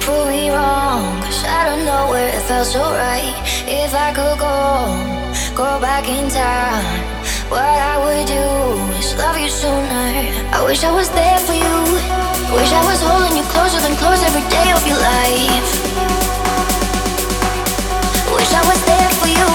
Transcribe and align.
prove 0.00 0.28
me 0.28 0.50
wrong, 0.50 1.20
cause 1.22 1.44
I 1.44 1.68
don't 1.68 1.84
know 1.84 2.10
where 2.10 2.28
it 2.28 2.42
felt 2.48 2.66
so 2.66 2.80
right. 2.80 3.36
If 3.66 3.94
I 3.94 4.08
could 4.16 4.38
go, 4.40 4.56
go 5.54 5.80
back 5.80 6.08
in 6.08 6.28
time, 6.28 6.84
what 7.52 7.62
I 7.92 7.94
would 8.02 8.26
do 8.26 8.46
is 8.98 9.14
love 9.16 9.36
you 9.38 9.48
sooner. 9.48 10.08
I 10.56 10.64
wish 10.64 10.82
I 10.84 10.92
was 10.92 11.08
there 11.10 11.40
for 11.46 11.54
you. 11.54 11.76
Wish 12.56 12.72
I 12.72 12.82
was 12.90 13.00
holding 13.02 13.36
you 13.36 13.44
closer 13.54 13.80
than 13.84 13.94
close 13.96 14.20
every 14.28 14.46
day 14.50 14.68
of 14.72 14.82
your 14.90 14.98
life. 14.98 15.70
Wish 18.34 18.52
I 18.60 18.62
was 18.70 18.80
there 18.90 19.10
for 19.20 19.30
you, 19.38 19.50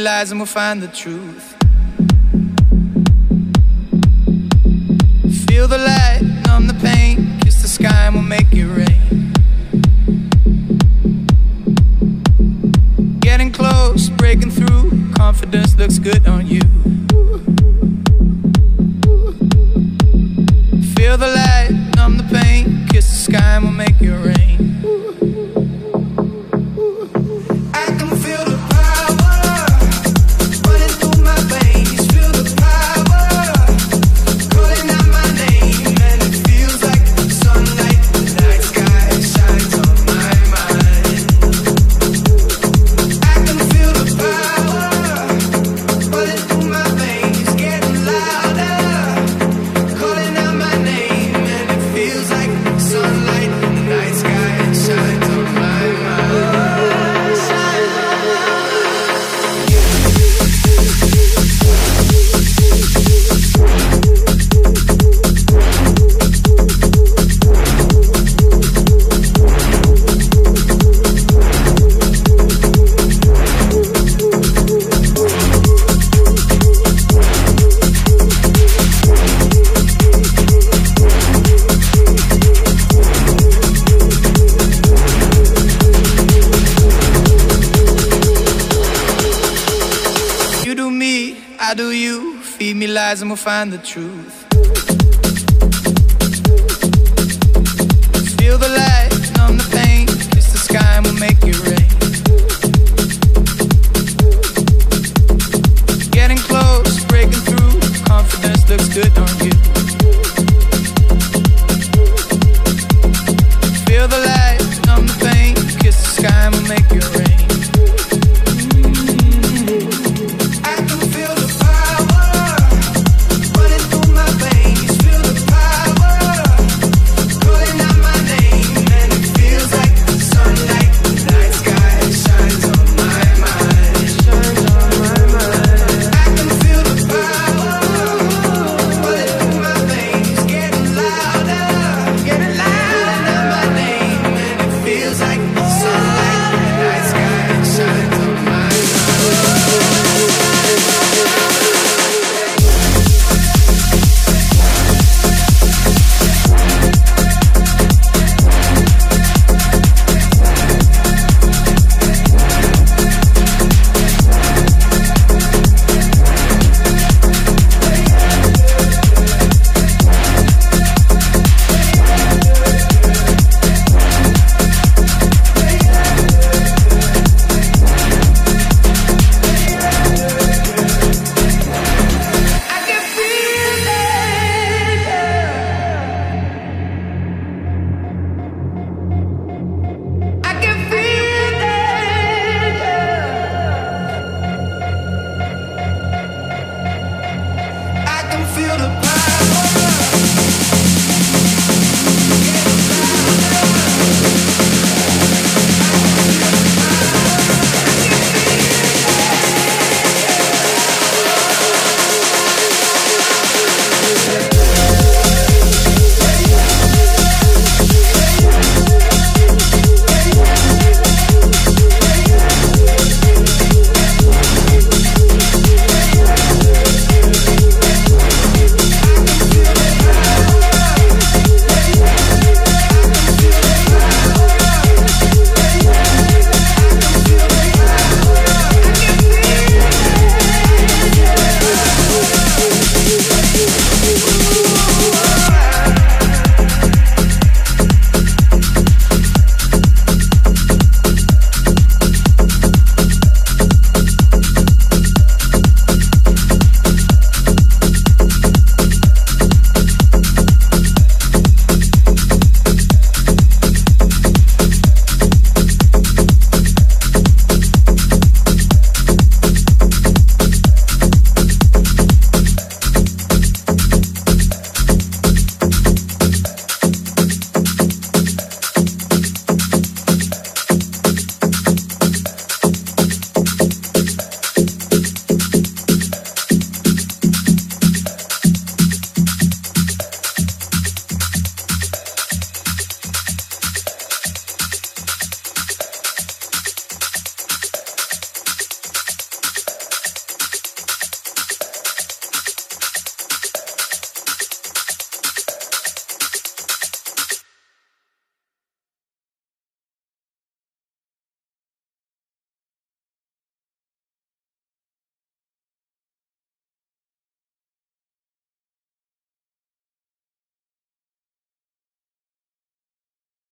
lies 0.00 0.30
and 0.30 0.40
we'll 0.40 0.46
find 0.46 0.82
the 0.82 0.88
truth. 0.88 1.54
Feel 5.46 5.68
the 5.68 5.78
light, 5.78 6.20
numb 6.46 6.66
the 6.66 6.74
pain, 6.80 7.38
kiss 7.40 7.60
the 7.60 7.68
sky 7.68 8.06
and 8.06 8.14
we'll 8.14 8.24
make 8.24 8.46
it 8.52 8.64
rain. 8.64 9.32
Getting 13.20 13.52
close, 13.52 14.08
breaking 14.08 14.50
through, 14.50 15.12
confidence 15.12 15.76
looks 15.76 15.98
good 15.98 16.26
on 16.26 16.46
you. 16.46 16.62
Find 93.40 93.72
the 93.72 93.78
truth. 93.78 94.39